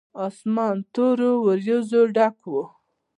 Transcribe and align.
اسمان 0.25 0.75
تورو 0.93 1.31
وريځو 1.45 2.01
ډک 2.15 2.37
و. 2.51 2.53